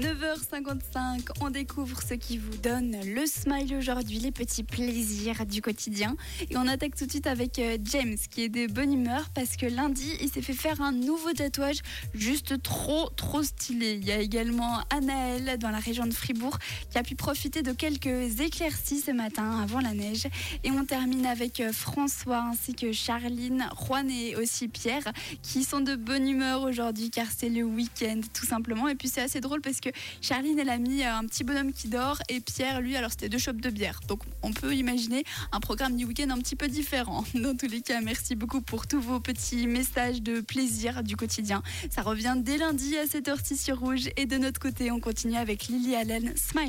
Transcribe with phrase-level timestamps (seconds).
[0.00, 6.16] 9h55, on découvre ce qui vous donne le smile aujourd'hui, les petits plaisirs du quotidien.
[6.48, 9.56] Et on attaque tout de suite avec euh, James qui est de bonne humeur parce
[9.58, 11.80] que lundi, il s'est fait faire un nouveau tatouage
[12.14, 13.98] juste trop, trop stylé.
[14.00, 16.56] Il y a également Anaël dans la région de Fribourg
[16.90, 20.26] qui a pu profiter de quelques éclaircies ce matin avant la neige.
[20.64, 25.12] Et on termine avec euh, François ainsi que Charline, Juan et aussi Pierre
[25.42, 28.88] qui sont de bonne humeur aujourd'hui car c'est le week-end tout simplement.
[28.88, 29.89] Et puis c'est assez drôle parce que
[30.20, 33.28] Charline, elle a mis euh, un petit bonhomme qui dort et Pierre, lui, alors c'était
[33.28, 34.00] deux chopes de bière.
[34.08, 37.24] Donc on peut imaginer un programme du week-end un petit peu différent.
[37.34, 41.62] Dans tous les cas, merci beaucoup pour tous vos petits messages de plaisir du quotidien.
[41.90, 44.08] Ça revient dès lundi à 7h6 sur Rouge.
[44.16, 46.68] Et de notre côté, on continue avec Lily Allen, Smile.